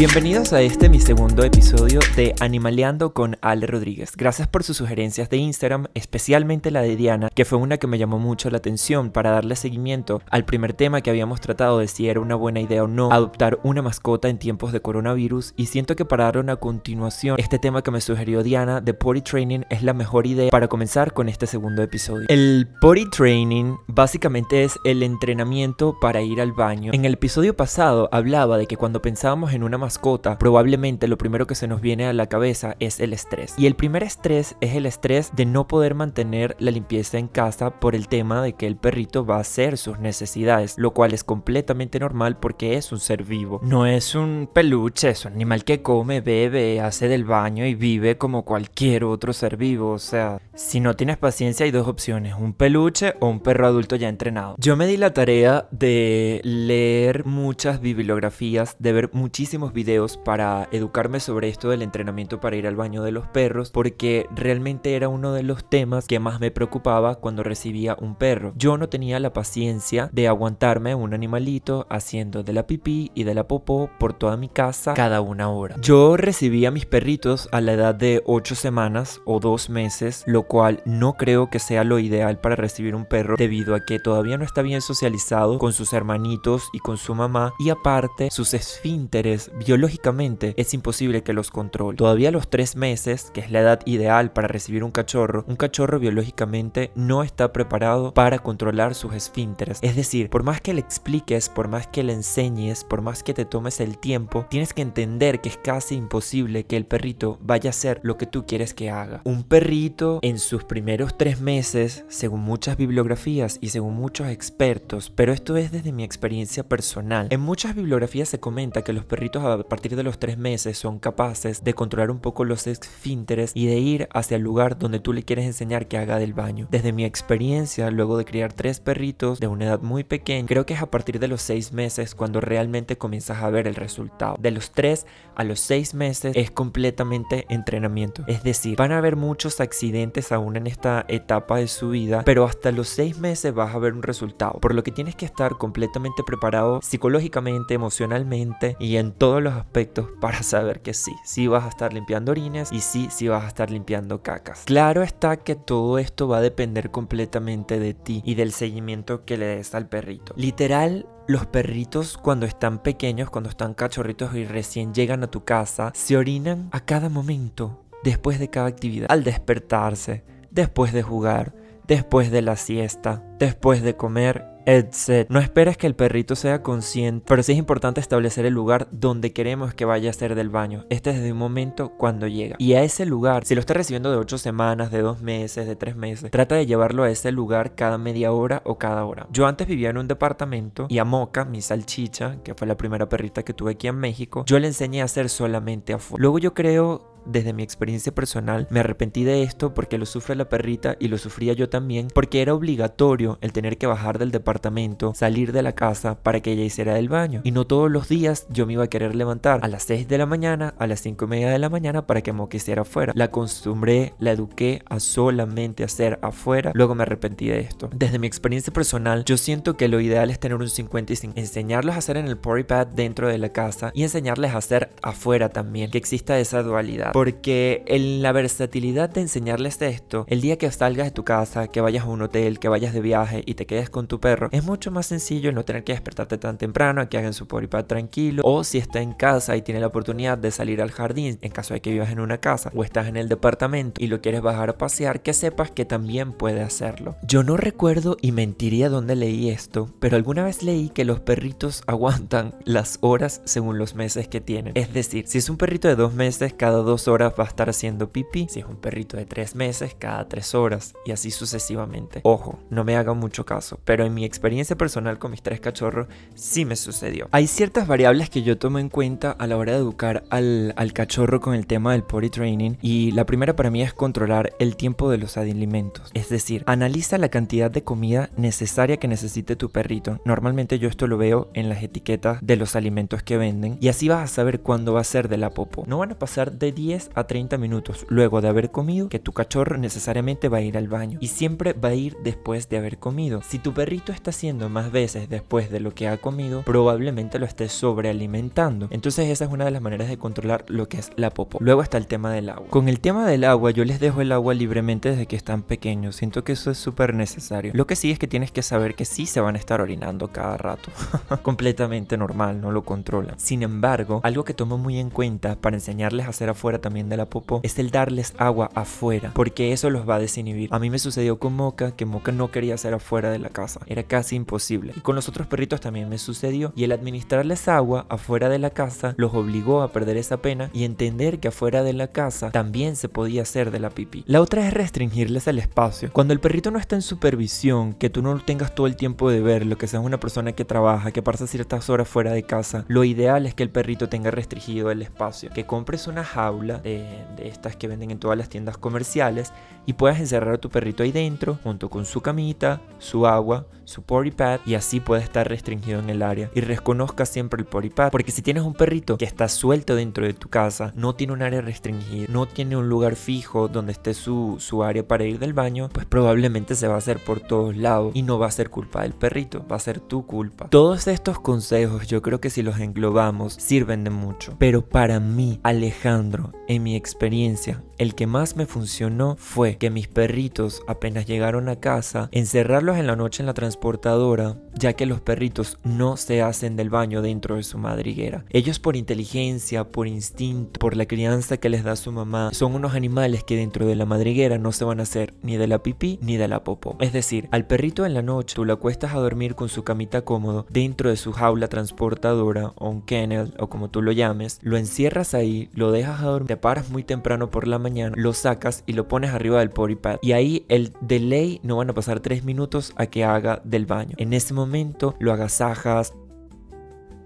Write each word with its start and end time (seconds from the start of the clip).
Bienvenidos 0.00 0.54
a 0.54 0.62
este 0.62 0.88
mi 0.88 0.98
segundo 0.98 1.44
episodio 1.44 2.00
de 2.16 2.34
Animaleando 2.40 3.12
con 3.12 3.36
Ale 3.42 3.66
Rodríguez. 3.66 4.16
Gracias 4.16 4.48
por 4.48 4.64
sus 4.64 4.78
sugerencias 4.78 5.28
de 5.28 5.36
Instagram, 5.36 5.88
especialmente 5.92 6.70
la 6.70 6.80
de 6.80 6.96
Diana, 6.96 7.28
que 7.28 7.44
fue 7.44 7.58
una 7.58 7.76
que 7.76 7.86
me 7.86 7.98
llamó 7.98 8.18
mucho 8.18 8.48
la 8.48 8.56
atención 8.56 9.10
para 9.10 9.30
darle 9.30 9.56
seguimiento 9.56 10.22
al 10.30 10.46
primer 10.46 10.72
tema 10.72 11.02
que 11.02 11.10
habíamos 11.10 11.42
tratado 11.42 11.80
de 11.80 11.86
si 11.86 12.08
era 12.08 12.18
una 12.18 12.34
buena 12.34 12.62
idea 12.62 12.82
o 12.82 12.86
no 12.88 13.12
adoptar 13.12 13.58
una 13.62 13.82
mascota 13.82 14.30
en 14.30 14.38
tiempos 14.38 14.72
de 14.72 14.80
coronavirus 14.80 15.52
y 15.58 15.66
siento 15.66 15.94
que 15.96 16.06
para 16.06 16.24
dar 16.24 16.38
una 16.38 16.56
continuación 16.56 17.36
este 17.38 17.58
tema 17.58 17.82
que 17.82 17.90
me 17.90 18.00
sugirió 18.00 18.42
Diana 18.42 18.80
de 18.80 18.94
potty 18.94 19.20
training 19.20 19.64
es 19.68 19.82
la 19.82 19.92
mejor 19.92 20.26
idea 20.26 20.48
para 20.50 20.68
comenzar 20.68 21.12
con 21.12 21.28
este 21.28 21.46
segundo 21.46 21.82
episodio. 21.82 22.24
El 22.30 22.66
potty 22.80 23.04
training 23.10 23.76
básicamente 23.86 24.64
es 24.64 24.78
el 24.84 25.02
entrenamiento 25.02 25.94
para 26.00 26.22
ir 26.22 26.40
al 26.40 26.52
baño. 26.52 26.90
En 26.94 27.04
el 27.04 27.12
episodio 27.12 27.54
pasado 27.54 28.08
hablaba 28.12 28.56
de 28.56 28.64
que 28.64 28.78
cuando 28.78 29.02
pensábamos 29.02 29.52
en 29.52 29.62
una 29.62 29.76
mascota 29.76 29.89
probablemente 29.98 31.08
lo 31.08 31.18
primero 31.18 31.46
que 31.46 31.54
se 31.54 31.68
nos 31.68 31.80
viene 31.80 32.06
a 32.06 32.12
la 32.12 32.26
cabeza 32.26 32.76
es 32.80 33.00
el 33.00 33.12
estrés. 33.12 33.54
Y 33.56 33.66
el 33.66 33.74
primer 33.74 34.02
estrés 34.02 34.56
es 34.60 34.74
el 34.74 34.86
estrés 34.86 35.30
de 35.34 35.46
no 35.46 35.66
poder 35.66 35.94
mantener 35.94 36.56
la 36.58 36.70
limpieza 36.70 37.18
en 37.18 37.28
casa 37.28 37.80
por 37.80 37.94
el 37.94 38.08
tema 38.08 38.42
de 38.42 38.54
que 38.54 38.66
el 38.66 38.76
perrito 38.76 39.24
va 39.24 39.36
a 39.36 39.40
hacer 39.40 39.78
sus 39.78 39.98
necesidades, 39.98 40.74
lo 40.76 40.92
cual 40.92 41.14
es 41.14 41.24
completamente 41.24 41.98
normal 41.98 42.38
porque 42.38 42.76
es 42.76 42.92
un 42.92 43.00
ser 43.00 43.24
vivo. 43.24 43.60
No 43.62 43.86
es 43.86 44.14
un 44.14 44.48
peluche, 44.52 45.10
es 45.10 45.24
un 45.24 45.32
animal 45.32 45.64
que 45.64 45.82
come, 45.82 46.20
bebe, 46.20 46.80
hace 46.80 47.08
del 47.08 47.24
baño 47.24 47.66
y 47.66 47.74
vive 47.74 48.18
como 48.18 48.44
cualquier 48.44 49.04
otro 49.04 49.32
ser 49.32 49.56
vivo. 49.56 49.90
O 49.92 49.98
sea, 49.98 50.40
si 50.54 50.80
no 50.80 50.94
tienes 50.94 51.16
paciencia 51.16 51.64
hay 51.64 51.70
dos 51.70 51.88
opciones, 51.88 52.34
un 52.38 52.52
peluche 52.52 53.14
o 53.20 53.28
un 53.28 53.40
perro 53.40 53.66
adulto 53.66 53.96
ya 53.96 54.08
entrenado. 54.08 54.54
Yo 54.58 54.76
me 54.76 54.86
di 54.86 54.96
la 54.96 55.12
tarea 55.12 55.68
de 55.70 56.40
leer 56.44 57.24
muchas 57.24 57.80
bibliografías, 57.80 58.76
de 58.78 58.92
ver 58.92 59.10
muchísimos 59.12 59.72
videos 59.72 59.79
videos 59.80 60.18
para 60.18 60.68
educarme 60.72 61.20
sobre 61.20 61.48
esto 61.48 61.70
del 61.70 61.80
entrenamiento 61.80 62.38
para 62.38 62.56
ir 62.56 62.66
al 62.66 62.76
baño 62.76 63.02
de 63.02 63.12
los 63.12 63.26
perros 63.26 63.70
porque 63.70 64.26
realmente 64.30 64.94
era 64.94 65.08
uno 65.08 65.32
de 65.32 65.42
los 65.42 65.64
temas 65.64 66.06
que 66.06 66.18
más 66.18 66.38
me 66.38 66.50
preocupaba 66.50 67.14
cuando 67.14 67.42
recibía 67.42 67.96
un 67.98 68.14
perro. 68.14 68.52
Yo 68.56 68.76
no 68.76 68.90
tenía 68.90 69.18
la 69.20 69.32
paciencia 69.32 70.10
de 70.12 70.28
aguantarme 70.28 70.94
un 70.94 71.14
animalito 71.14 71.86
haciendo 71.88 72.42
de 72.42 72.52
la 72.52 72.66
pipí 72.66 73.10
y 73.14 73.24
de 73.24 73.32
la 73.32 73.48
popó 73.48 73.88
por 73.98 74.12
toda 74.12 74.36
mi 74.36 74.50
casa 74.50 74.92
cada 74.92 75.22
una 75.22 75.48
hora. 75.48 75.76
Yo 75.80 76.18
recibía 76.18 76.68
a 76.68 76.72
mis 76.72 76.84
perritos 76.84 77.48
a 77.50 77.62
la 77.62 77.72
edad 77.72 77.94
de 77.94 78.22
8 78.26 78.54
semanas 78.56 79.22
o 79.24 79.40
2 79.40 79.70
meses, 79.70 80.24
lo 80.26 80.42
cual 80.42 80.82
no 80.84 81.14
creo 81.14 81.48
que 81.48 81.58
sea 81.58 81.84
lo 81.84 81.98
ideal 81.98 82.38
para 82.38 82.54
recibir 82.54 82.94
un 82.94 83.06
perro 83.06 83.36
debido 83.38 83.74
a 83.74 83.80
que 83.86 83.98
todavía 83.98 84.36
no 84.36 84.44
está 84.44 84.60
bien 84.60 84.82
socializado 84.82 85.58
con 85.58 85.72
sus 85.72 85.94
hermanitos 85.94 86.68
y 86.74 86.80
con 86.80 86.98
su 86.98 87.14
mamá 87.14 87.54
y 87.58 87.70
aparte 87.70 88.30
sus 88.30 88.52
esfínteres 88.52 89.50
biológicamente 89.70 90.52
es 90.56 90.74
imposible 90.74 91.22
que 91.22 91.32
los 91.32 91.52
controle. 91.52 91.96
Todavía 91.96 92.32
los 92.32 92.50
tres 92.50 92.74
meses, 92.74 93.30
que 93.32 93.40
es 93.40 93.52
la 93.52 93.60
edad 93.60 93.80
ideal 93.84 94.32
para 94.32 94.48
recibir 94.48 94.82
un 94.82 94.90
cachorro, 94.90 95.44
un 95.46 95.54
cachorro 95.54 96.00
biológicamente 96.00 96.90
no 96.96 97.22
está 97.22 97.52
preparado 97.52 98.12
para 98.12 98.40
controlar 98.40 98.96
sus 98.96 99.14
esfínteres. 99.14 99.78
Es 99.82 99.94
decir, 99.94 100.28
por 100.28 100.42
más 100.42 100.60
que 100.60 100.74
le 100.74 100.80
expliques, 100.80 101.48
por 101.48 101.68
más 101.68 101.86
que 101.86 102.02
le 102.02 102.14
enseñes, 102.14 102.82
por 102.82 103.00
más 103.00 103.22
que 103.22 103.32
te 103.32 103.44
tomes 103.44 103.78
el 103.78 103.98
tiempo, 103.98 104.44
tienes 104.50 104.74
que 104.74 104.82
entender 104.82 105.40
que 105.40 105.50
es 105.50 105.56
casi 105.56 105.94
imposible 105.94 106.64
que 106.64 106.76
el 106.76 106.84
perrito 106.84 107.38
vaya 107.40 107.68
a 107.68 107.70
hacer 107.70 108.00
lo 108.02 108.18
que 108.18 108.26
tú 108.26 108.46
quieres 108.46 108.74
que 108.74 108.90
haga. 108.90 109.20
Un 109.22 109.44
perrito 109.44 110.18
en 110.22 110.40
sus 110.40 110.64
primeros 110.64 111.16
tres 111.16 111.40
meses, 111.40 112.04
según 112.08 112.40
muchas 112.40 112.76
bibliografías 112.76 113.58
y 113.60 113.68
según 113.68 113.94
muchos 113.94 114.26
expertos, 114.26 115.12
pero 115.14 115.32
esto 115.32 115.56
es 115.56 115.70
desde 115.70 115.92
mi 115.92 116.02
experiencia 116.02 116.68
personal, 116.68 117.28
en 117.30 117.40
muchas 117.40 117.76
bibliografías 117.76 118.28
se 118.28 118.40
comenta 118.40 118.82
que 118.82 118.92
los 118.92 119.04
perritos 119.04 119.44
a 119.52 119.62
partir 119.62 119.96
de 119.96 120.02
los 120.02 120.18
tres 120.18 120.38
meses 120.38 120.78
son 120.78 120.98
capaces 120.98 121.64
de 121.64 121.74
controlar 121.74 122.10
un 122.10 122.20
poco 122.20 122.44
los 122.44 122.66
esfínteres 122.66 123.52
y 123.54 123.66
de 123.66 123.78
ir 123.78 124.08
hacia 124.12 124.36
el 124.36 124.42
lugar 124.42 124.78
donde 124.78 125.00
tú 125.00 125.12
le 125.12 125.22
quieres 125.22 125.46
enseñar 125.46 125.88
que 125.88 125.98
haga 125.98 126.18
del 126.18 126.34
baño. 126.34 126.68
Desde 126.70 126.92
mi 126.92 127.04
experiencia, 127.04 127.90
luego 127.90 128.16
de 128.16 128.24
criar 128.24 128.52
tres 128.52 128.80
perritos 128.80 129.40
de 129.40 129.46
una 129.46 129.66
edad 129.66 129.80
muy 129.80 130.04
pequeña, 130.04 130.46
creo 130.46 130.66
que 130.66 130.74
es 130.74 130.82
a 130.82 130.90
partir 130.90 131.18
de 131.18 131.28
los 131.28 131.42
seis 131.42 131.72
meses 131.72 132.14
cuando 132.14 132.40
realmente 132.40 132.98
comienzas 132.98 133.42
a 133.42 133.50
ver 133.50 133.66
el 133.66 133.74
resultado. 133.74 134.36
De 134.40 134.50
los 134.50 134.72
tres 134.72 135.06
a 135.34 135.44
los 135.44 135.60
seis 135.60 135.94
meses 135.94 136.32
es 136.36 136.50
completamente 136.50 137.46
entrenamiento. 137.48 138.24
Es 138.26 138.42
decir, 138.42 138.76
van 138.76 138.92
a 138.92 138.98
haber 138.98 139.16
muchos 139.16 139.60
accidentes 139.60 140.32
aún 140.32 140.56
en 140.56 140.66
esta 140.66 141.04
etapa 141.08 141.58
de 141.58 141.68
su 141.68 141.90
vida, 141.90 142.22
pero 142.24 142.44
hasta 142.44 142.72
los 142.72 142.88
seis 142.88 143.18
meses 143.18 143.54
vas 143.54 143.74
a 143.74 143.78
ver 143.78 143.94
un 143.94 144.02
resultado. 144.02 144.60
Por 144.60 144.74
lo 144.74 144.82
que 144.82 144.92
tienes 144.92 145.16
que 145.16 145.24
estar 145.24 145.56
completamente 145.56 146.22
preparado 146.24 146.80
psicológicamente, 146.82 147.74
emocionalmente 147.74 148.76
y 148.78 148.96
en 148.96 149.12
los 149.40 149.54
aspectos 149.54 150.08
para 150.20 150.42
saber 150.42 150.82
que 150.82 150.94
sí, 150.94 151.12
sí 151.24 151.46
vas 151.46 151.64
a 151.64 151.68
estar 151.68 151.92
limpiando 151.92 152.32
orines 152.32 152.70
y 152.72 152.80
sí, 152.80 153.08
sí 153.10 153.28
vas 153.28 153.44
a 153.44 153.48
estar 153.48 153.70
limpiando 153.70 154.22
cacas. 154.22 154.62
Claro 154.64 155.02
está 155.02 155.36
que 155.38 155.56
todo 155.56 155.98
esto 155.98 156.28
va 156.28 156.38
a 156.38 156.42
depender 156.42 156.90
completamente 156.90 157.78
de 157.78 157.94
ti 157.94 158.22
y 158.24 158.34
del 158.34 158.52
seguimiento 158.52 159.24
que 159.24 159.36
le 159.36 159.46
des 159.46 159.74
al 159.74 159.88
perrito. 159.88 160.34
Literal, 160.36 161.06
los 161.26 161.46
perritos 161.46 162.18
cuando 162.18 162.46
están 162.46 162.82
pequeños, 162.82 163.30
cuando 163.30 163.50
están 163.50 163.74
cachorritos 163.74 164.34
y 164.34 164.44
recién 164.44 164.94
llegan 164.94 165.22
a 165.22 165.30
tu 165.30 165.44
casa, 165.44 165.92
se 165.94 166.16
orinan 166.16 166.68
a 166.72 166.80
cada 166.80 167.08
momento, 167.08 167.84
después 168.02 168.38
de 168.38 168.50
cada 168.50 168.66
actividad, 168.66 169.06
al 169.10 169.24
despertarse, 169.24 170.24
después 170.50 170.92
de 170.92 171.02
jugar, 171.02 171.54
después 171.86 172.30
de 172.30 172.42
la 172.42 172.56
siesta, 172.56 173.24
después 173.40 173.82
de 173.82 173.96
comer 173.96 174.46
etc. 174.66 175.26
No 175.28 175.40
esperes 175.40 175.76
que 175.76 175.86
el 175.86 175.94
perrito 175.94 176.36
sea 176.36 176.62
consciente, 176.62 177.24
pero 177.26 177.42
sí 177.42 177.52
es 177.52 177.58
importante 177.58 178.00
establecer 178.00 178.46
el 178.46 178.54
lugar 178.54 178.88
donde 178.90 179.32
queremos 179.32 179.74
que 179.74 179.84
vaya 179.84 180.10
a 180.10 180.12
ser 180.12 180.34
del 180.34 180.50
baño. 180.50 180.84
Este 180.90 181.10
es 181.10 181.16
desde 181.16 181.32
un 181.32 181.38
momento 181.38 181.96
cuando 181.96 182.26
llega. 182.26 182.56
Y 182.58 182.74
a 182.74 182.82
ese 182.82 183.06
lugar, 183.06 183.44
si 183.44 183.54
lo 183.54 183.60
está 183.60 183.74
recibiendo 183.74 184.10
de 184.10 184.18
8 184.18 184.38
semanas, 184.38 184.90
de 184.90 185.00
2 185.00 185.22
meses, 185.22 185.66
de 185.66 185.76
3 185.76 185.96
meses, 185.96 186.30
trata 186.30 186.54
de 186.54 186.66
llevarlo 186.66 187.02
a 187.02 187.10
ese 187.10 187.32
lugar 187.32 187.74
cada 187.74 187.98
media 187.98 188.32
hora 188.32 188.62
o 188.64 188.78
cada 188.78 189.04
hora. 189.04 189.26
Yo 189.32 189.46
antes 189.46 189.66
vivía 189.66 189.90
en 189.90 189.98
un 189.98 190.08
departamento 190.08 190.86
y 190.88 190.98
a 190.98 191.04
Moca, 191.04 191.44
mi 191.44 191.62
salchicha, 191.62 192.42
que 192.42 192.54
fue 192.54 192.66
la 192.66 192.76
primera 192.76 193.08
perrita 193.08 193.42
que 193.42 193.54
tuve 193.54 193.72
aquí 193.72 193.88
en 193.88 193.96
México, 193.96 194.44
yo 194.46 194.58
le 194.58 194.66
enseñé 194.66 195.02
a 195.02 195.04
hacer 195.04 195.28
solamente 195.28 195.92
afuera. 195.92 196.20
Luego 196.20 196.38
yo 196.38 196.54
creo 196.54 197.10
desde 197.26 197.52
mi 197.52 197.62
experiencia 197.62 198.14
personal, 198.14 198.66
me 198.70 198.80
arrepentí 198.80 199.24
de 199.24 199.42
esto 199.42 199.74
porque 199.74 199.98
lo 199.98 200.06
sufre 200.06 200.34
la 200.36 200.48
perrita 200.48 200.96
y 200.98 201.08
lo 201.08 201.18
sufría 201.18 201.52
yo 201.52 201.68
también, 201.68 202.08
porque 202.12 202.42
era 202.42 202.54
obligatorio 202.54 203.29
el 203.40 203.52
tener 203.52 203.78
que 203.78 203.86
bajar 203.86 204.18
del 204.18 204.30
departamento, 204.30 205.12
salir 205.14 205.52
de 205.52 205.62
la 205.62 205.72
casa 205.72 206.22
para 206.22 206.40
que 206.40 206.52
ella 206.52 206.64
hiciera 206.64 206.98
el 206.98 207.08
baño. 207.08 207.40
Y 207.44 207.50
no 207.50 207.66
todos 207.66 207.90
los 207.90 208.08
días 208.08 208.46
yo 208.50 208.66
me 208.66 208.74
iba 208.74 208.84
a 208.84 208.88
querer 208.88 209.14
levantar 209.14 209.60
a 209.62 209.68
las 209.68 209.82
6 209.84 210.08
de 210.08 210.18
la 210.18 210.26
mañana, 210.26 210.74
a 210.78 210.86
las 210.86 211.00
5 211.00 211.24
y 211.24 211.28
media 211.28 211.50
de 211.50 211.58
la 211.58 211.68
mañana 211.68 212.06
para 212.06 212.22
que 212.22 212.32
Moque 212.32 212.58
hiciera 212.58 212.82
afuera. 212.82 213.12
La 213.16 213.24
acostumbré, 213.26 214.14
la 214.18 214.32
eduqué 214.32 214.82
a 214.88 215.00
solamente 215.00 215.84
hacer 215.84 216.18
afuera, 216.22 216.72
luego 216.74 216.94
me 216.94 217.02
arrepentí 217.02 217.48
de 217.48 217.60
esto. 217.60 217.90
Desde 217.92 218.18
mi 218.18 218.26
experiencia 218.26 218.72
personal, 218.72 219.24
yo 219.24 219.36
siento 219.36 219.76
que 219.76 219.88
lo 219.88 220.00
ideal 220.00 220.30
es 220.30 220.38
tener 220.38 220.56
un 220.56 220.68
50 220.68 221.12
y 221.12 221.16
50. 221.16 221.40
Enseñarlos 221.40 221.94
a 221.94 221.98
hacer 221.98 222.16
en 222.16 222.26
el 222.26 222.36
potty 222.36 222.64
pad 222.64 222.86
dentro 222.86 223.28
de 223.28 223.38
la 223.38 223.50
casa 223.50 223.90
y 223.94 224.02
enseñarles 224.02 224.54
a 224.54 224.58
hacer 224.58 224.90
afuera 225.02 225.48
también, 225.48 225.90
que 225.90 225.98
exista 225.98 226.38
esa 226.38 226.62
dualidad. 226.62 227.12
Porque 227.12 227.82
en 227.86 228.22
la 228.22 228.32
versatilidad 228.32 229.10
de 229.10 229.22
enseñarles 229.22 229.80
esto, 229.88 230.24
el 230.28 230.40
día 230.40 230.58
que 230.58 230.70
salgas 230.70 231.06
de 231.06 231.10
tu 231.10 231.24
casa, 231.24 231.68
que 231.68 231.80
vayas 231.80 232.04
a 232.04 232.08
un 232.08 232.22
hotel, 232.22 232.58
que 232.58 232.68
vayas 232.68 232.92
de 232.92 233.00
viaje 233.00 233.19
y 233.44 233.54
te 233.54 233.66
quedes 233.66 233.90
con 233.90 234.06
tu 234.06 234.20
perro, 234.20 234.48
es 234.52 234.64
mucho 234.64 234.90
más 234.90 235.06
sencillo 235.06 235.52
no 235.52 235.64
tener 235.64 235.84
que 235.84 235.92
despertarte 235.92 236.38
tan 236.38 236.58
temprano, 236.58 237.08
que 237.08 237.18
hagan 237.18 237.34
su 237.34 237.46
poripad 237.46 237.84
tranquilo. 237.84 238.42
O 238.44 238.64
si 238.64 238.78
está 238.78 239.00
en 239.00 239.12
casa 239.12 239.56
y 239.56 239.62
tiene 239.62 239.80
la 239.80 239.88
oportunidad 239.88 240.38
de 240.38 240.50
salir 240.50 240.80
al 240.82 240.90
jardín, 240.90 241.38
en 241.42 241.50
caso 241.50 241.74
de 241.74 241.80
que 241.80 241.90
vivas 241.90 242.10
en 242.10 242.20
una 242.20 242.38
casa 242.38 242.70
o 242.74 242.84
estás 242.84 243.08
en 243.08 243.16
el 243.16 243.28
departamento 243.28 244.02
y 244.02 244.06
lo 244.06 244.20
quieres 244.20 244.42
bajar 244.42 244.70
a 244.70 244.78
pasear, 244.78 245.22
que 245.22 245.34
sepas 245.34 245.70
que 245.70 245.84
también 245.84 246.32
puede 246.32 246.62
hacerlo. 246.62 247.16
Yo 247.22 247.42
no 247.42 247.56
recuerdo 247.56 248.16
y 248.20 248.32
mentiría 248.32 248.88
dónde 248.88 249.16
leí 249.16 249.50
esto, 249.50 249.88
pero 250.00 250.16
alguna 250.16 250.44
vez 250.44 250.62
leí 250.62 250.88
que 250.88 251.04
los 251.04 251.20
perritos 251.20 251.82
aguantan 251.86 252.54
las 252.64 252.98
horas 253.00 253.42
según 253.44 253.78
los 253.78 253.94
meses 253.94 254.28
que 254.28 254.40
tienen. 254.40 254.72
Es 254.76 254.92
decir, 254.92 255.26
si 255.26 255.38
es 255.38 255.50
un 255.50 255.56
perrito 255.56 255.88
de 255.88 255.96
dos 255.96 256.14
meses, 256.14 256.54
cada 256.54 256.78
dos 256.78 257.08
horas 257.08 257.34
va 257.38 257.44
a 257.44 257.48
estar 257.48 257.68
haciendo 257.68 258.10
pipí. 258.10 258.46
Si 258.48 258.60
es 258.60 258.66
un 258.66 258.76
perrito 258.76 259.16
de 259.16 259.26
tres 259.26 259.54
meses, 259.54 259.94
cada 259.98 260.28
tres 260.28 260.54
horas. 260.54 260.94
Y 261.04 261.12
así 261.12 261.30
sucesivamente. 261.30 262.20
Ojo, 262.24 262.58
no 262.70 262.84
me 262.84 262.96
hagan 263.10 263.20
mucho 263.20 263.44
caso. 263.44 263.80
Pero 263.84 264.04
en 264.04 264.14
mi 264.14 264.24
experiencia 264.24 264.76
personal 264.76 265.18
con 265.18 265.30
mis 265.30 265.42
tres 265.42 265.60
cachorros, 265.60 266.08
sí 266.34 266.64
me 266.64 266.76
sucedió. 266.76 267.28
Hay 267.32 267.46
ciertas 267.46 267.86
variables 267.86 268.30
que 268.30 268.42
yo 268.42 268.58
tomo 268.58 268.78
en 268.78 268.88
cuenta 268.88 269.32
a 269.32 269.46
la 269.46 269.56
hora 269.56 269.72
de 269.72 269.78
educar 269.78 270.24
al, 270.30 270.72
al 270.76 270.92
cachorro 270.92 271.40
con 271.40 271.54
el 271.54 271.66
tema 271.66 271.92
del 271.92 272.02
potty 272.02 272.30
training. 272.30 272.76
Y 272.80 273.12
la 273.12 273.26
primera 273.26 273.56
para 273.56 273.70
mí 273.70 273.82
es 273.82 273.92
controlar 273.92 274.52
el 274.58 274.76
tiempo 274.76 275.10
de 275.10 275.18
los 275.18 275.36
alimentos. 275.36 276.10
Es 276.14 276.28
decir, 276.28 276.62
analiza 276.66 277.18
la 277.18 277.28
cantidad 277.28 277.70
de 277.70 277.84
comida 277.84 278.30
necesaria 278.36 278.96
que 278.98 279.08
necesite 279.08 279.56
tu 279.56 279.70
perrito. 279.70 280.20
Normalmente 280.24 280.78
yo 280.78 280.88
esto 280.88 281.06
lo 281.06 281.18
veo 281.18 281.50
en 281.54 281.68
las 281.68 281.82
etiquetas 281.82 282.38
de 282.42 282.56
los 282.56 282.76
alimentos 282.76 283.22
que 283.22 283.36
venden. 283.36 283.78
Y 283.80 283.88
así 283.88 284.08
vas 284.08 284.24
a 284.24 284.34
saber 284.34 284.60
cuándo 284.60 284.94
va 284.94 285.00
a 285.00 285.04
ser 285.04 285.28
de 285.28 285.38
la 285.38 285.50
popo. 285.50 285.84
No 285.86 285.98
van 285.98 286.12
a 286.12 286.18
pasar 286.18 286.52
de 286.52 286.72
10 286.72 287.10
a 287.14 287.24
30 287.24 287.58
minutos 287.58 288.06
luego 288.08 288.40
de 288.40 288.48
haber 288.48 288.70
comido 288.70 289.08
que 289.08 289.18
tu 289.18 289.32
cachorro 289.32 289.78
necesariamente 289.78 290.48
va 290.48 290.58
a 290.58 290.62
ir 290.62 290.76
al 290.76 290.88
baño 290.88 291.18
y 291.20 291.28
siempre 291.28 291.72
va 291.72 291.90
a 291.90 291.94
ir 291.94 292.16
después 292.22 292.68
de 292.68 292.78
haber 292.78 292.89
comido. 292.98 293.42
Si 293.42 293.58
tu 293.58 293.72
perrito 293.72 294.12
está 294.12 294.30
haciendo 294.30 294.68
más 294.68 294.92
veces 294.92 295.28
después 295.28 295.70
de 295.70 295.80
lo 295.80 295.94
que 295.94 296.08
ha 296.08 296.16
comido, 296.18 296.62
probablemente 296.62 297.38
lo 297.38 297.46
esté 297.46 297.68
sobrealimentando. 297.68 298.88
Entonces 298.90 299.28
esa 299.28 299.44
es 299.44 299.50
una 299.50 299.64
de 299.64 299.70
las 299.70 299.82
maneras 299.82 300.08
de 300.08 300.18
controlar 300.18 300.64
lo 300.68 300.88
que 300.88 300.98
es 300.98 301.10
la 301.16 301.30
popó. 301.30 301.58
Luego 301.60 301.82
está 301.82 301.98
el 301.98 302.06
tema 302.06 302.32
del 302.32 302.48
agua. 302.48 302.68
Con 302.68 302.88
el 302.88 303.00
tema 303.00 303.26
del 303.26 303.44
agua, 303.44 303.70
yo 303.70 303.84
les 303.84 304.00
dejo 304.00 304.20
el 304.20 304.32
agua 304.32 304.54
libremente 304.54 305.10
desde 305.10 305.26
que 305.26 305.36
están 305.36 305.62
pequeños. 305.62 306.16
Siento 306.16 306.44
que 306.44 306.52
eso 306.52 306.70
es 306.70 306.78
súper 306.78 307.14
necesario. 307.14 307.72
Lo 307.74 307.86
que 307.86 307.96
sí 307.96 308.10
es 308.10 308.18
que 308.18 308.26
tienes 308.26 308.52
que 308.52 308.62
saber 308.62 308.94
que 308.94 309.04
sí 309.04 309.26
se 309.26 309.40
van 309.40 309.56
a 309.56 309.58
estar 309.58 309.80
orinando 309.80 310.28
cada 310.28 310.56
rato. 310.56 310.90
Completamente 311.42 312.16
normal, 312.16 312.60
no 312.60 312.72
lo 312.72 312.84
controlan. 312.84 313.38
Sin 313.38 313.62
embargo, 313.62 314.20
algo 314.22 314.44
que 314.44 314.54
tomo 314.54 314.78
muy 314.78 314.98
en 314.98 315.10
cuenta 315.10 315.56
para 315.56 315.76
enseñarles 315.76 316.26
a 316.26 316.30
hacer 316.30 316.48
afuera 316.48 316.80
también 316.80 317.08
de 317.08 317.16
la 317.16 317.26
popó 317.26 317.60
es 317.62 317.78
el 317.78 317.90
darles 317.90 318.34
agua 318.38 318.70
afuera, 318.74 319.32
porque 319.34 319.72
eso 319.72 319.90
los 319.90 320.08
va 320.08 320.16
a 320.16 320.18
desinhibir. 320.18 320.68
A 320.72 320.78
mí 320.78 320.90
me 320.90 320.98
sucedió 320.98 321.38
con 321.38 321.54
Moca 321.54 321.92
que 321.92 322.04
Moca 322.04 322.32
no 322.32 322.50
quería 322.50 322.76
hacer 322.80 322.94
afuera 322.94 323.30
de 323.30 323.38
la 323.38 323.50
casa, 323.50 323.80
era 323.86 324.02
casi 324.02 324.36
imposible. 324.36 324.94
Y 324.96 325.00
con 325.00 325.14
los 325.14 325.28
otros 325.28 325.46
perritos 325.46 325.80
también 325.80 326.08
me 326.08 326.18
sucedió 326.18 326.72
y 326.74 326.84
el 326.84 326.92
administrarles 326.92 327.68
agua 327.68 328.06
afuera 328.08 328.48
de 328.48 328.58
la 328.58 328.70
casa 328.70 329.14
los 329.16 329.34
obligó 329.34 329.82
a 329.82 329.92
perder 329.92 330.16
esa 330.16 330.38
pena 330.38 330.70
y 330.72 330.84
entender 330.84 331.40
que 331.40 331.48
afuera 331.48 331.82
de 331.82 331.92
la 331.92 332.08
casa 332.08 332.50
también 332.50 332.96
se 332.96 333.08
podía 333.08 333.42
hacer 333.42 333.70
de 333.70 333.80
la 333.80 333.90
pipí. 333.90 334.24
La 334.26 334.40
otra 334.40 334.66
es 334.66 334.72
restringirles 334.72 335.46
el 335.46 335.58
espacio. 335.58 336.10
Cuando 336.12 336.32
el 336.32 336.40
perrito 336.40 336.70
no 336.70 336.78
está 336.78 336.96
en 336.96 337.02
supervisión, 337.02 337.92
que 337.92 338.10
tú 338.10 338.22
no 338.22 338.38
tengas 338.42 338.74
todo 338.74 338.86
el 338.86 338.96
tiempo 338.96 339.30
de 339.30 339.40
verlo, 339.40 339.76
que 339.76 339.86
seas 339.86 340.02
una 340.02 340.20
persona 340.20 340.52
que 340.52 340.64
trabaja, 340.64 341.12
que 341.12 341.22
pasa 341.22 341.46
ciertas 341.46 341.90
horas 341.90 342.08
fuera 342.08 342.32
de 342.32 342.42
casa, 342.42 342.84
lo 342.88 343.04
ideal 343.04 343.46
es 343.46 343.54
que 343.54 343.62
el 343.62 343.70
perrito 343.70 344.08
tenga 344.08 344.30
restringido 344.30 344.90
el 344.90 345.02
espacio, 345.02 345.50
que 345.50 345.66
compres 345.66 346.06
una 346.06 346.24
jaula 346.24 346.78
de, 346.78 347.24
de 347.36 347.48
estas 347.48 347.76
que 347.76 347.88
venden 347.88 348.10
en 348.10 348.18
todas 348.18 348.38
las 348.38 348.48
tiendas 348.48 348.78
comerciales 348.78 349.52
y 349.86 349.94
puedas 349.94 350.20
encerrar 350.20 350.54
a 350.54 350.58
tu 350.58 350.70
perrito 350.70 351.02
ahí 351.02 351.12
dentro 351.12 351.58
junto 351.62 351.90
con 351.90 352.04
su 352.06 352.20
camita, 352.20 352.69
su 352.98 353.26
agua, 353.26 353.66
su 353.90 354.02
potty 354.02 354.32
y 354.64 354.74
así 354.74 355.00
puede 355.00 355.22
estar 355.22 355.48
restringido 355.48 355.98
en 355.98 356.08
el 356.08 356.22
área 356.22 356.50
y 356.54 356.60
reconozca 356.60 357.26
siempre 357.26 357.60
el 357.60 357.66
potty 357.66 357.90
porque 358.10 358.32
si 358.32 358.42
tienes 358.42 358.62
un 358.62 358.74
perrito 358.74 359.18
que 359.18 359.24
está 359.24 359.48
suelto 359.48 359.94
dentro 359.94 360.24
de 360.24 360.32
tu 360.32 360.48
casa, 360.48 360.92
no 360.94 361.14
tiene 361.14 361.32
un 361.32 361.42
área 361.42 361.60
restringida, 361.60 362.26
no 362.28 362.46
tiene 362.46 362.76
un 362.76 362.88
lugar 362.88 363.16
fijo 363.16 363.68
donde 363.68 363.92
esté 363.92 364.14
su, 364.14 364.56
su 364.58 364.84
área 364.84 365.06
para 365.06 365.24
ir 365.24 365.38
del 365.38 365.52
baño, 365.52 365.88
pues 365.92 366.06
probablemente 366.06 366.74
se 366.74 366.88
va 366.88 366.94
a 366.94 366.98
hacer 366.98 367.18
por 367.18 367.40
todos 367.40 367.76
lados 367.76 368.12
y 368.14 368.22
no 368.22 368.38
va 368.38 368.46
a 368.46 368.50
ser 368.50 368.70
culpa 368.70 369.02
del 369.02 369.12
perrito, 369.12 369.66
va 369.70 369.76
a 369.76 369.80
ser 369.80 370.00
tu 370.00 370.26
culpa. 370.26 370.68
Todos 370.68 371.08
estos 371.08 371.40
consejos 371.40 372.06
yo 372.06 372.22
creo 372.22 372.40
que 372.40 372.50
si 372.50 372.62
los 372.62 372.78
englobamos 372.78 373.54
sirven 373.54 374.04
de 374.04 374.10
mucho, 374.10 374.54
pero 374.58 374.84
para 374.86 375.20
mí, 375.20 375.60
Alejandro, 375.62 376.52
en 376.68 376.82
mi 376.82 376.96
experiencia, 376.96 377.82
el 377.98 378.14
que 378.14 378.26
más 378.26 378.56
me 378.56 378.66
funcionó 378.66 379.36
fue 379.36 379.76
que 379.76 379.90
mis 379.90 380.08
perritos 380.08 380.82
apenas 380.86 381.26
llegaron 381.26 381.68
a 381.68 381.76
casa, 381.76 382.28
encerrarlos 382.32 382.96
en 382.96 383.06
la 383.06 383.16
noche 383.16 383.42
en 383.42 383.46
la 383.46 383.54
transportadora, 383.80 384.56
ya 384.74 384.92
que 384.92 385.06
los 385.06 385.20
perritos 385.20 385.78
no 385.84 386.18
se 386.18 386.42
hacen 386.42 386.76
del 386.76 386.90
baño 386.90 387.22
dentro 387.22 387.56
de 387.56 387.62
su 387.62 387.78
madriguera. 387.78 388.44
Ellos 388.50 388.78
por 388.78 388.94
inteligencia, 388.94 389.84
por 389.84 390.06
instinto, 390.06 390.78
por 390.78 390.96
la 390.96 391.06
crianza 391.06 391.56
que 391.56 391.70
les 391.70 391.82
da 391.82 391.96
su 391.96 392.12
mamá, 392.12 392.50
son 392.52 392.74
unos 392.74 392.94
animales 392.94 393.42
que 393.42 393.56
dentro 393.56 393.86
de 393.86 393.96
la 393.96 394.04
madriguera 394.04 394.58
no 394.58 394.72
se 394.72 394.84
van 394.84 395.00
a 395.00 395.04
hacer 395.04 395.32
ni 395.42 395.56
de 395.56 395.66
la 395.66 395.82
pipí 395.82 396.18
ni 396.20 396.36
de 396.36 396.46
la 396.46 396.62
popó. 396.62 396.96
Es 397.00 397.14
decir, 397.14 397.48
al 397.52 397.66
perrito 397.66 398.04
en 398.04 398.12
la 398.12 398.20
noche 398.20 398.54
tú 398.54 398.66
lo 398.66 398.74
acuestas 398.74 399.14
a 399.14 399.18
dormir 399.18 399.54
con 399.54 399.70
su 399.70 399.82
camita 399.82 400.22
cómodo 400.22 400.66
dentro 400.68 401.08
de 401.08 401.16
su 401.16 401.32
jaula 401.32 401.68
transportadora 401.68 402.72
o 402.76 402.90
un 402.90 403.00
kennel 403.00 403.54
o 403.58 403.68
como 403.68 403.88
tú 403.88 404.02
lo 404.02 404.12
llames, 404.12 404.58
lo 404.60 404.76
encierras 404.76 405.32
ahí, 405.32 405.70
lo 405.72 405.90
dejas 405.90 406.20
a 406.20 406.26
dormir, 406.26 406.48
te 406.48 406.56
paras 406.58 406.90
muy 406.90 407.02
temprano 407.02 407.50
por 407.50 407.66
la 407.66 407.78
mañana, 407.78 408.14
lo 408.16 408.34
sacas 408.34 408.84
y 408.86 408.92
lo 408.92 409.08
pones 409.08 409.30
arriba 409.30 409.60
del 409.60 409.70
potty 409.70 409.96
pad 409.96 410.18
y 410.20 410.32
ahí 410.32 410.66
el 410.68 410.92
delay 411.00 411.60
no 411.62 411.76
van 411.76 411.88
a 411.88 411.94
pasar 411.94 412.20
tres 412.20 412.44
minutos 412.44 412.92
a 412.96 413.06
que 413.06 413.24
haga 413.24 413.62
del 413.70 413.86
baño. 413.86 414.14
En 414.18 414.32
ese 414.32 414.52
momento 414.52 415.14
lo 415.18 415.32
agasajas, 415.32 416.14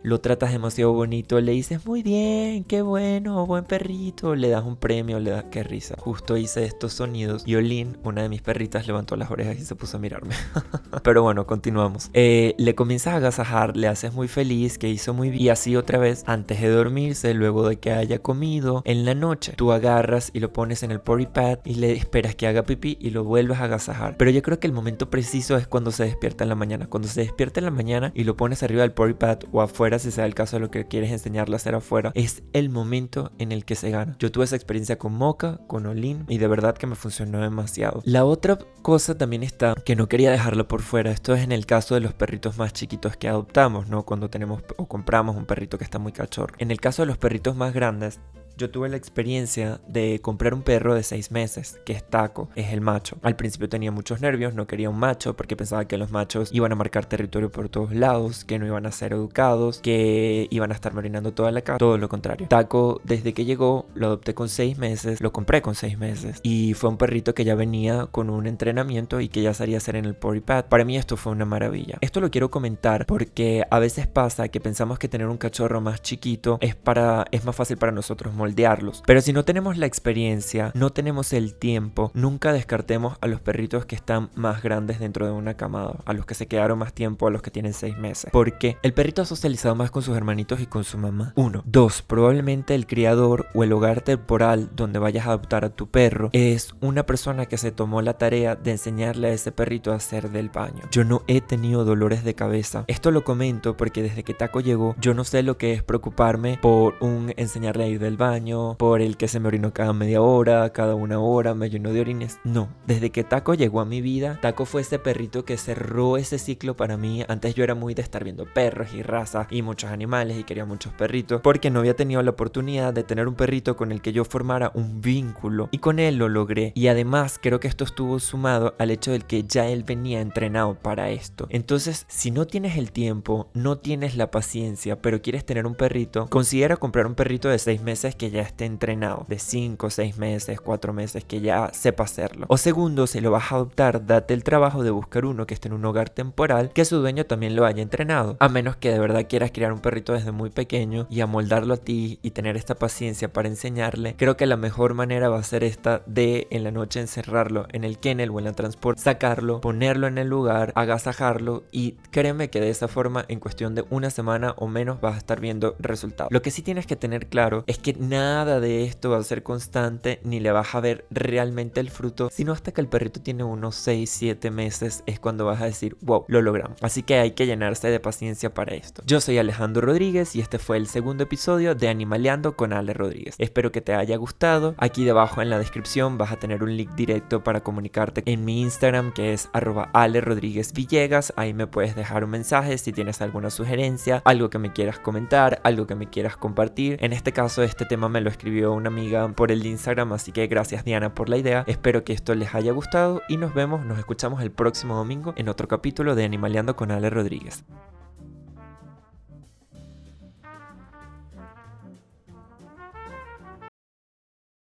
lo 0.04 0.20
tratas 0.20 0.52
demasiado 0.52 0.92
bonito, 0.92 1.40
le 1.40 1.52
dices 1.52 1.86
muy 1.86 2.02
bien, 2.02 2.64
qué 2.64 2.82
bueno, 2.82 3.46
buen 3.46 3.64
perrito, 3.64 4.34
le 4.34 4.50
das 4.50 4.62
un 4.62 4.76
premio, 4.76 5.18
le 5.18 5.30
das 5.30 5.46
qué 5.50 5.62
risa. 5.62 5.94
Justo 5.98 6.36
hice 6.36 6.66
estos 6.66 6.92
sonidos 6.92 7.42
y 7.46 7.54
Olin, 7.54 7.96
una 8.04 8.20
de 8.20 8.28
mis 8.28 8.42
perritas, 8.42 8.86
levantó 8.86 9.16
las 9.16 9.30
orejas 9.30 9.56
y 9.56 9.64
se 9.64 9.74
puso 9.74 9.96
a 9.96 10.00
mirarme. 10.00 10.34
Pero 11.02 11.22
bueno, 11.22 11.46
continuamos. 11.46 12.10
Eh, 12.12 12.54
le 12.58 12.74
comienzas 12.74 13.14
a 13.14 13.16
agasajar, 13.16 13.78
le 13.78 13.88
haces 13.88 14.12
muy 14.12 14.28
feliz, 14.28 14.76
que 14.76 14.90
hizo 14.90 15.14
muy 15.14 15.30
bien. 15.30 15.42
Y 15.42 15.48
así 15.48 15.74
otra 15.74 15.98
vez, 15.98 16.22
antes 16.26 16.60
de 16.60 16.68
dormirse, 16.68 17.32
luego 17.32 17.66
de 17.66 17.76
que 17.76 17.90
haya 17.90 18.18
comido, 18.18 18.82
en 18.84 19.06
la 19.06 19.14
noche, 19.14 19.54
tú 19.56 19.72
agarras 19.72 20.30
y 20.34 20.40
lo 20.40 20.52
pones 20.52 20.82
en 20.82 20.90
el 20.90 21.00
potty 21.00 21.24
pad 21.24 21.60
y 21.64 21.76
le 21.76 21.92
esperas 21.92 22.34
que 22.34 22.46
haga 22.46 22.64
pipí 22.64 22.98
y 23.00 23.08
lo 23.08 23.24
vuelves 23.24 23.58
a 23.58 23.64
agasajar. 23.64 24.18
Pero 24.18 24.30
yo 24.30 24.42
creo 24.42 24.60
que 24.60 24.66
el 24.66 24.74
momento 24.74 25.08
preciso 25.08 25.56
es 25.56 25.66
cuando 25.66 25.92
se 25.92 26.04
despierta 26.04 26.44
en 26.44 26.50
la 26.50 26.56
mañana. 26.56 26.88
Cuando 26.88 27.08
se 27.08 27.22
despierta 27.22 27.60
en 27.60 27.64
la 27.64 27.70
mañana 27.70 28.12
y 28.14 28.24
lo 28.24 28.36
pones 28.36 28.62
arriba 28.62 28.82
del 28.82 28.92
potty 28.92 29.14
pad 29.14 29.38
o 29.50 29.62
afuera 29.62 29.93
si 29.98 30.10
sea 30.10 30.26
el 30.26 30.34
caso 30.34 30.56
de 30.56 30.60
lo 30.60 30.70
que 30.70 30.86
quieres 30.86 31.10
enseñarle 31.10 31.54
a 31.54 31.56
hacer 31.56 31.74
afuera, 31.74 32.12
es 32.14 32.42
el 32.52 32.70
momento 32.70 33.32
en 33.38 33.52
el 33.52 33.64
que 33.64 33.74
se 33.74 33.90
gana. 33.90 34.16
Yo 34.18 34.30
tuve 34.30 34.44
esa 34.44 34.56
experiencia 34.56 34.98
con 34.98 35.14
Mocha, 35.14 35.58
con 35.66 35.86
Olin, 35.86 36.24
y 36.28 36.38
de 36.38 36.48
verdad 36.48 36.76
que 36.76 36.86
me 36.86 36.94
funcionó 36.94 37.40
demasiado. 37.40 38.02
La 38.04 38.24
otra 38.24 38.58
cosa 38.82 39.16
también 39.16 39.42
está, 39.42 39.74
que 39.84 39.96
no 39.96 40.08
quería 40.08 40.30
dejarlo 40.30 40.68
por 40.68 40.82
fuera, 40.82 41.10
esto 41.10 41.34
es 41.34 41.42
en 41.42 41.52
el 41.52 41.66
caso 41.66 41.94
de 41.94 42.00
los 42.00 42.14
perritos 42.14 42.58
más 42.58 42.72
chiquitos 42.72 43.16
que 43.16 43.28
adoptamos, 43.28 43.88
¿no? 43.88 44.04
Cuando 44.04 44.30
tenemos 44.30 44.62
o 44.76 44.86
compramos 44.86 45.36
un 45.36 45.46
perrito 45.46 45.78
que 45.78 45.84
está 45.84 45.98
muy 45.98 46.12
cachorro. 46.12 46.54
En 46.58 46.70
el 46.70 46.80
caso 46.80 47.02
de 47.02 47.06
los 47.06 47.18
perritos 47.18 47.56
más 47.56 47.72
grandes, 47.72 48.20
yo 48.56 48.70
tuve 48.70 48.88
la 48.88 48.96
experiencia 48.96 49.80
de 49.88 50.20
comprar 50.20 50.54
un 50.54 50.62
perro 50.62 50.94
de 50.94 51.02
6 51.02 51.30
meses, 51.30 51.80
que 51.84 51.92
es 51.92 52.04
Taco, 52.04 52.48
es 52.54 52.72
el 52.72 52.80
macho. 52.80 53.16
Al 53.22 53.36
principio 53.36 53.68
tenía 53.68 53.90
muchos 53.90 54.20
nervios, 54.20 54.54
no 54.54 54.66
quería 54.66 54.90
un 54.90 54.98
macho 54.98 55.34
porque 55.34 55.56
pensaba 55.56 55.86
que 55.86 55.98
los 55.98 56.10
machos 56.10 56.50
iban 56.52 56.72
a 56.72 56.74
marcar 56.74 57.06
territorio 57.06 57.50
por 57.50 57.68
todos 57.68 57.92
lados, 57.94 58.44
que 58.44 58.58
no 58.58 58.66
iban 58.66 58.86
a 58.86 58.92
ser 58.92 59.12
educados, 59.12 59.78
que 59.80 60.46
iban 60.50 60.70
a 60.72 60.74
estar 60.74 60.94
marinando 60.94 61.32
toda 61.32 61.50
la 61.50 61.62
casa. 61.62 61.78
Todo 61.78 61.98
lo 61.98 62.08
contrario. 62.08 62.46
Taco, 62.48 63.00
desde 63.04 63.34
que 63.34 63.44
llegó, 63.44 63.86
lo 63.94 64.06
adopté 64.06 64.34
con 64.34 64.48
6 64.48 64.78
meses, 64.78 65.20
lo 65.20 65.32
compré 65.32 65.62
con 65.62 65.74
6 65.74 65.98
meses. 65.98 66.40
Y 66.42 66.74
fue 66.74 66.90
un 66.90 66.96
perrito 66.96 67.34
que 67.34 67.44
ya 67.44 67.54
venía 67.54 68.06
con 68.06 68.30
un 68.30 68.46
entrenamiento 68.46 69.20
y 69.20 69.28
que 69.28 69.42
ya 69.42 69.54
sabía 69.54 69.78
hacer 69.78 69.96
en 69.96 70.04
el 70.04 70.14
potty 70.14 70.40
pad. 70.40 70.66
Para 70.66 70.84
mí 70.84 70.96
esto 70.96 71.16
fue 71.16 71.32
una 71.32 71.44
maravilla. 71.44 71.98
Esto 72.00 72.20
lo 72.20 72.30
quiero 72.30 72.50
comentar 72.50 73.06
porque 73.06 73.64
a 73.70 73.78
veces 73.78 74.06
pasa 74.06 74.48
que 74.48 74.60
pensamos 74.60 74.98
que 74.98 75.08
tener 75.08 75.28
un 75.28 75.38
cachorro 75.38 75.80
más 75.80 76.02
chiquito 76.02 76.58
es 76.60 76.74
para 76.74 77.24
es 77.30 77.44
más 77.44 77.56
fácil 77.56 77.76
para 77.76 77.92
nosotros 77.92 78.34
moldearlos. 78.44 79.02
Pero 79.06 79.22
si 79.22 79.32
no 79.32 79.44
tenemos 79.44 79.78
la 79.78 79.86
experiencia, 79.86 80.70
no 80.74 80.90
tenemos 80.90 81.32
el 81.32 81.54
tiempo, 81.54 82.10
nunca 82.12 82.52
descartemos 82.52 83.16
a 83.22 83.26
los 83.26 83.40
perritos 83.40 83.86
que 83.86 83.96
están 83.96 84.28
más 84.34 84.62
grandes 84.62 85.00
dentro 85.00 85.24
de 85.24 85.32
una 85.32 85.54
camada, 85.54 85.96
a 86.04 86.12
los 86.12 86.26
que 86.26 86.34
se 86.34 86.46
quedaron 86.46 86.78
más 86.78 86.92
tiempo, 86.92 87.26
a 87.26 87.30
los 87.30 87.40
que 87.40 87.50
tienen 87.50 87.72
seis 87.72 87.96
meses. 87.96 88.30
Porque 88.32 88.76
el 88.82 88.92
perrito 88.92 89.22
ha 89.22 89.24
socializado 89.24 89.74
más 89.74 89.90
con 89.90 90.02
sus 90.02 90.14
hermanitos 90.14 90.60
y 90.60 90.66
con 90.66 90.84
su 90.84 90.98
mamá. 90.98 91.32
Uno. 91.36 91.62
Dos. 91.64 92.02
Probablemente 92.02 92.74
el 92.74 92.86
criador 92.86 93.46
o 93.54 93.64
el 93.64 93.72
hogar 93.72 94.02
temporal 94.02 94.68
donde 94.76 94.98
vayas 94.98 95.26
a 95.26 95.30
adoptar 95.30 95.64
a 95.64 95.70
tu 95.70 95.88
perro 95.88 96.28
es 96.32 96.74
una 96.82 97.06
persona 97.06 97.46
que 97.46 97.56
se 97.56 97.72
tomó 97.72 98.02
la 98.02 98.18
tarea 98.18 98.56
de 98.56 98.72
enseñarle 98.72 99.28
a 99.28 99.32
ese 99.32 99.52
perrito 99.52 99.92
a 99.92 99.96
hacer 99.96 100.30
del 100.30 100.50
baño. 100.50 100.82
Yo 100.90 101.04
no 101.04 101.22
he 101.28 101.40
tenido 101.40 101.86
dolores 101.86 102.24
de 102.24 102.34
cabeza. 102.34 102.84
Esto 102.88 103.10
lo 103.10 103.24
comento 103.24 103.74
porque 103.74 104.02
desde 104.02 104.22
que 104.22 104.34
Taco 104.34 104.60
llegó, 104.60 104.96
yo 105.00 105.14
no 105.14 105.24
sé 105.24 105.42
lo 105.42 105.56
que 105.56 105.72
es 105.72 105.82
preocuparme 105.82 106.58
por 106.60 106.96
un 107.00 107.32
enseñarle 107.38 107.84
a 107.84 107.88
ir 107.88 107.98
del 107.98 108.18
baño 108.18 108.33
por 108.78 109.00
el 109.00 109.16
que 109.16 109.28
se 109.28 109.40
me 109.40 109.48
orinó 109.48 109.72
cada 109.72 109.92
media 109.92 110.20
hora, 110.20 110.70
cada 110.72 110.94
una 110.94 111.20
hora, 111.20 111.54
me 111.54 111.70
llenó 111.70 111.92
de 111.92 112.00
orines. 112.00 112.38
No, 112.44 112.68
desde 112.86 113.10
que 113.10 113.24
Taco 113.24 113.54
llegó 113.54 113.80
a 113.80 113.84
mi 113.84 114.00
vida, 114.00 114.38
Taco 114.40 114.64
fue 114.64 114.82
ese 114.82 114.98
perrito 114.98 115.44
que 115.44 115.56
cerró 115.56 116.16
ese 116.16 116.38
ciclo 116.38 116.76
para 116.76 116.96
mí. 116.96 117.24
Antes 117.28 117.54
yo 117.54 117.64
era 117.64 117.74
muy 117.74 117.94
de 117.94 118.02
estar 118.02 118.24
viendo 118.24 118.44
perros 118.44 118.94
y 118.94 119.02
razas 119.02 119.46
y 119.50 119.62
muchos 119.62 119.90
animales 119.90 120.38
y 120.38 120.44
quería 120.44 120.64
muchos 120.64 120.92
perritos, 120.92 121.40
porque 121.42 121.70
no 121.70 121.80
había 121.80 121.96
tenido 121.96 122.22
la 122.22 122.30
oportunidad 122.30 122.92
de 122.92 123.04
tener 123.04 123.28
un 123.28 123.34
perrito 123.34 123.76
con 123.76 123.92
el 123.92 124.02
que 124.02 124.12
yo 124.12 124.24
formara 124.24 124.72
un 124.74 125.00
vínculo 125.00 125.68
y 125.70 125.78
con 125.78 125.98
él 125.98 126.16
lo 126.16 126.28
logré. 126.28 126.72
Y 126.74 126.88
además 126.88 127.38
creo 127.40 127.60
que 127.60 127.68
esto 127.68 127.84
estuvo 127.84 128.18
sumado 128.18 128.74
al 128.78 128.90
hecho 128.90 129.12
del 129.12 129.24
que 129.24 129.44
ya 129.44 129.66
él 129.68 129.84
venía 129.84 130.20
entrenado 130.20 130.74
para 130.74 131.10
esto. 131.10 131.46
Entonces, 131.50 132.04
si 132.08 132.30
no 132.30 132.46
tienes 132.46 132.76
el 132.76 132.92
tiempo, 132.92 133.48
no 133.54 133.78
tienes 133.78 134.16
la 134.16 134.30
paciencia, 134.30 135.00
pero 135.00 135.22
quieres 135.22 135.44
tener 135.44 135.66
un 135.66 135.74
perrito, 135.74 136.26
considera 136.28 136.76
comprar 136.76 137.06
un 137.06 137.14
perrito 137.14 137.48
de 137.48 137.58
6 137.58 137.82
meses 137.82 138.16
que 138.16 138.23
ya 138.30 138.42
esté 138.42 138.64
entrenado, 138.64 139.24
de 139.28 139.38
5, 139.38 139.90
6 139.90 140.18
meses, 140.18 140.60
4 140.60 140.92
meses, 140.92 141.24
que 141.24 141.40
ya 141.40 141.70
sepa 141.72 142.04
hacerlo. 142.04 142.46
O 142.48 142.56
segundo, 142.56 143.06
si 143.06 143.20
lo 143.20 143.30
vas 143.30 143.50
a 143.50 143.56
adoptar, 143.56 144.06
date 144.06 144.34
el 144.34 144.44
trabajo 144.44 144.82
de 144.82 144.90
buscar 144.90 145.24
uno 145.24 145.46
que 145.46 145.54
esté 145.54 145.68
en 145.68 145.74
un 145.74 145.84
hogar 145.84 146.10
temporal 146.10 146.70
que 146.72 146.84
su 146.84 146.98
dueño 146.98 147.26
también 147.26 147.56
lo 147.56 147.66
haya 147.66 147.82
entrenado. 147.82 148.36
A 148.40 148.48
menos 148.48 148.76
que 148.76 148.90
de 148.90 148.98
verdad 148.98 149.26
quieras 149.28 149.50
criar 149.52 149.72
un 149.72 149.80
perrito 149.80 150.12
desde 150.12 150.32
muy 150.32 150.50
pequeño 150.50 151.06
y 151.10 151.20
amoldarlo 151.20 151.74
a 151.74 151.76
ti 151.76 152.18
y 152.22 152.30
tener 152.30 152.56
esta 152.56 152.74
paciencia 152.74 153.32
para 153.32 153.48
enseñarle, 153.48 154.14
creo 154.16 154.36
que 154.36 154.46
la 154.46 154.56
mejor 154.56 154.94
manera 154.94 155.28
va 155.28 155.38
a 155.38 155.42
ser 155.42 155.64
esta 155.64 156.02
de 156.06 156.46
en 156.50 156.64
la 156.64 156.70
noche 156.70 157.00
encerrarlo 157.00 157.66
en 157.72 157.84
el 157.84 157.98
kennel 157.98 158.30
o 158.30 158.38
en 158.38 158.44
la 158.44 158.52
transporte, 158.52 159.02
sacarlo, 159.02 159.60
ponerlo 159.60 160.06
en 160.06 160.18
el 160.18 160.28
lugar, 160.28 160.72
agasajarlo 160.74 161.64
y 161.72 161.92
créeme 162.10 162.50
que 162.50 162.60
de 162.60 162.70
esa 162.70 162.88
forma 162.88 163.24
en 163.28 163.40
cuestión 163.40 163.74
de 163.74 163.84
una 163.90 164.10
semana 164.10 164.54
o 164.56 164.68
menos 164.68 165.00
vas 165.00 165.14
a 165.14 165.18
estar 165.18 165.40
viendo 165.40 165.76
resultados. 165.78 166.32
Lo 166.32 166.42
que 166.42 166.50
sí 166.50 166.62
tienes 166.62 166.86
que 166.86 166.96
tener 166.96 167.26
claro 167.26 167.64
es 167.66 167.78
que 167.78 167.94
nada 168.14 168.60
de 168.60 168.84
esto 168.84 169.10
va 169.10 169.18
a 169.18 169.22
ser 169.24 169.42
constante 169.42 170.20
ni 170.22 170.38
le 170.38 170.52
vas 170.52 170.74
a 170.74 170.80
ver 170.80 171.04
realmente 171.10 171.80
el 171.80 171.90
fruto, 171.90 172.28
sino 172.30 172.52
hasta 172.52 172.70
que 172.72 172.80
el 172.80 172.86
perrito 172.86 173.20
tiene 173.20 173.42
unos 173.42 173.74
6, 173.74 174.08
7 174.08 174.50
meses 174.52 175.02
es 175.06 175.18
cuando 175.18 175.44
vas 175.44 175.60
a 175.60 175.64
decir, 175.64 175.96
wow, 176.00 176.24
lo 176.28 176.40
logramos. 176.40 176.78
Así 176.80 177.02
que 177.02 177.18
hay 177.18 177.32
que 177.32 177.46
llenarse 177.46 177.88
de 177.88 177.98
paciencia 177.98 178.54
para 178.54 178.74
esto. 178.74 179.02
Yo 179.04 179.20
soy 179.20 179.38
Alejandro 179.38 179.82
Rodríguez 179.84 180.36
y 180.36 180.40
este 180.40 180.58
fue 180.58 180.76
el 180.76 180.86
segundo 180.86 181.24
episodio 181.24 181.74
de 181.74 181.88
Animaleando 181.88 182.56
con 182.56 182.72
Ale 182.72 182.94
Rodríguez. 182.94 183.34
Espero 183.38 183.72
que 183.72 183.80
te 183.80 183.94
haya 183.94 184.16
gustado. 184.16 184.76
Aquí 184.78 185.04
debajo 185.04 185.42
en 185.42 185.50
la 185.50 185.58
descripción 185.58 186.16
vas 186.16 186.30
a 186.30 186.38
tener 186.38 186.62
un 186.62 186.76
link 186.76 186.90
directo 186.94 187.42
para 187.42 187.62
comunicarte 187.62 188.22
en 188.26 188.44
mi 188.44 188.62
Instagram 188.62 189.12
que 189.12 189.32
es 189.32 189.48
arroba 189.52 189.90
Ale 189.92 190.20
Rodríguez 190.20 190.72
Villegas. 190.72 191.32
Ahí 191.36 191.52
me 191.52 191.66
puedes 191.66 191.96
dejar 191.96 192.22
un 192.22 192.30
mensaje 192.30 192.78
si 192.78 192.92
tienes 192.92 193.20
alguna 193.20 193.50
sugerencia, 193.50 194.22
algo 194.24 194.50
que 194.50 194.58
me 194.58 194.72
quieras 194.72 195.00
comentar, 195.00 195.60
algo 195.64 195.88
que 195.88 195.96
me 195.96 196.08
quieras 196.08 196.36
compartir. 196.36 196.96
En 197.00 197.12
este 197.12 197.32
caso 197.32 197.64
este 197.64 197.86
me 198.08 198.20
lo 198.20 198.30
escribió 198.30 198.72
una 198.72 198.88
amiga 198.88 199.28
por 199.28 199.52
el 199.52 199.64
Instagram, 199.66 200.12
así 200.12 200.32
que 200.32 200.46
gracias 200.46 200.84
Diana 200.84 201.14
por 201.14 201.28
la 201.28 201.36
idea. 201.36 201.64
Espero 201.66 202.04
que 202.04 202.12
esto 202.12 202.34
les 202.34 202.54
haya 202.54 202.72
gustado 202.72 203.22
y 203.28 203.36
nos 203.36 203.54
vemos, 203.54 203.84
nos 203.84 203.98
escuchamos 203.98 204.42
el 204.42 204.50
próximo 204.50 204.96
domingo 204.96 205.34
en 205.36 205.48
otro 205.48 205.68
capítulo 205.68 206.14
de 206.14 206.24
Animaleando 206.24 206.76
con 206.76 206.90
Ale 206.90 207.10
Rodríguez. 207.10 207.64